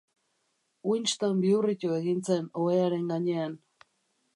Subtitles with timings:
[0.91, 3.57] Winston bihurritu egin zen ohearen gainean.